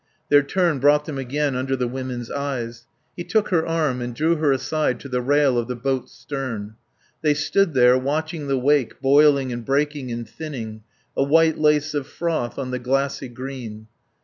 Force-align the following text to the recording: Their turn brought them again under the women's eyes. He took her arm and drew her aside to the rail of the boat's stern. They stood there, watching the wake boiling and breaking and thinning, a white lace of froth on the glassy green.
Their 0.29 0.41
turn 0.41 0.79
brought 0.79 1.05
them 1.05 1.19
again 1.19 1.55
under 1.55 1.75
the 1.75 1.87
women's 1.87 2.31
eyes. 2.31 2.87
He 3.15 3.23
took 3.23 3.49
her 3.49 3.67
arm 3.67 4.01
and 4.01 4.15
drew 4.15 4.37
her 4.37 4.51
aside 4.51 4.99
to 5.01 5.07
the 5.09 5.21
rail 5.21 5.59
of 5.59 5.67
the 5.67 5.75
boat's 5.75 6.11
stern. 6.11 6.73
They 7.21 7.35
stood 7.35 7.75
there, 7.75 7.95
watching 7.99 8.47
the 8.47 8.57
wake 8.57 8.99
boiling 8.99 9.53
and 9.53 9.63
breaking 9.63 10.11
and 10.11 10.27
thinning, 10.27 10.81
a 11.15 11.23
white 11.23 11.59
lace 11.59 11.93
of 11.93 12.07
froth 12.07 12.57
on 12.57 12.71
the 12.71 12.79
glassy 12.79 13.27
green. 13.27 13.85